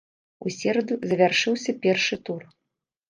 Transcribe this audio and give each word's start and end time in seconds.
У 0.45 0.53
сераду 0.55 0.97
завяршыўся 1.13 1.77
першы 1.87 2.15
тур. 2.31 2.41